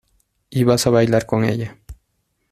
y 0.49 0.63
vas 0.63 0.87
a 0.87 0.89
bailar 0.89 1.27
con 1.27 1.45
ella. 1.45 1.77